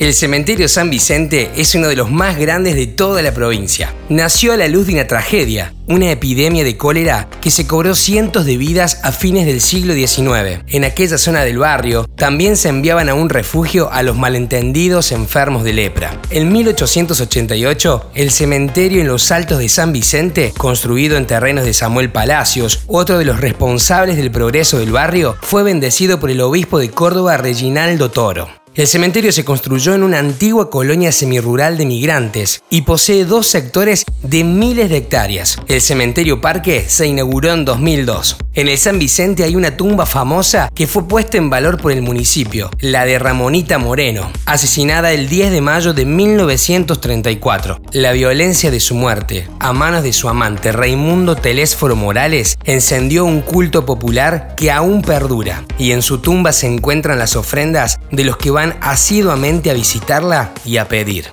[0.00, 3.94] El cementerio San Vicente es uno de los más grandes de toda la provincia.
[4.08, 8.44] Nació a la luz de una tragedia, una epidemia de cólera que se cobró cientos
[8.44, 10.64] de vidas a fines del siglo XIX.
[10.66, 15.62] En aquella zona del barrio también se enviaban a un refugio a los malentendidos enfermos
[15.62, 16.20] de lepra.
[16.30, 22.10] En 1888, el cementerio en los Altos de San Vicente, construido en terrenos de Samuel
[22.10, 26.90] Palacios, otro de los responsables del progreso del barrio, fue bendecido por el obispo de
[26.90, 28.63] Córdoba Reginaldo Toro.
[28.74, 34.04] El cementerio se construyó en una antigua colonia semirural de migrantes y posee dos sectores
[34.24, 35.58] de miles de hectáreas.
[35.68, 38.36] El cementerio Parque se inauguró en 2002.
[38.56, 42.02] En el San Vicente hay una tumba famosa que fue puesta en valor por el
[42.02, 47.80] municipio, la de Ramonita Moreno, asesinada el 10 de mayo de 1934.
[47.90, 53.40] La violencia de su muerte, a manos de su amante Raimundo Telésforo Morales, encendió un
[53.40, 58.36] culto popular que aún perdura, y en su tumba se encuentran las ofrendas de los
[58.36, 61.26] que van asiduamente a visitarla y a pedir.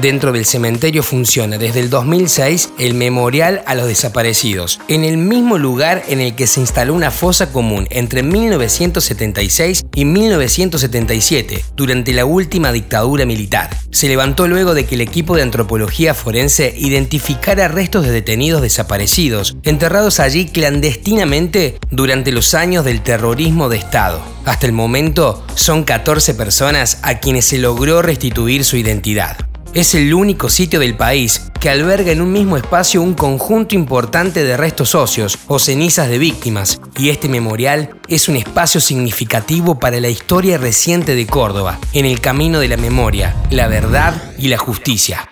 [0.00, 5.56] Dentro del cementerio funciona desde el 2006 el Memorial a los Desaparecidos, en el mismo
[5.56, 12.26] lugar en el que se instaló una fosa común entre 1976 y 1977, durante la
[12.26, 13.70] última dictadura militar.
[13.90, 19.56] Se levantó luego de que el equipo de antropología forense identificara restos de detenidos desaparecidos,
[19.62, 24.20] enterrados allí clandestinamente durante los años del terrorismo de Estado.
[24.44, 29.38] Hasta el momento son 14 personas a quienes se logró restituir su identidad.
[29.74, 34.42] Es el único sitio del país que alberga en un mismo espacio un conjunto importante
[34.44, 40.00] de restos óseos o cenizas de víctimas, y este memorial es un espacio significativo para
[40.00, 44.58] la historia reciente de Córdoba, en el camino de la memoria, la verdad y la
[44.58, 45.28] justicia.